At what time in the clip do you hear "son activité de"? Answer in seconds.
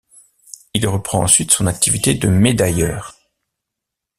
1.51-2.27